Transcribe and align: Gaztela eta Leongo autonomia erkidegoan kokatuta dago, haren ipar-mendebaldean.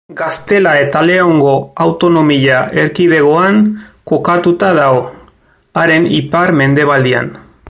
Gaztela 0.19 0.71
eta 0.83 1.01
Leongo 1.09 1.51
autonomia 1.85 2.63
erkidegoan 2.85 3.61
kokatuta 4.13 4.73
dago, 4.81 5.05
haren 5.83 6.13
ipar-mendebaldean. 6.23 7.31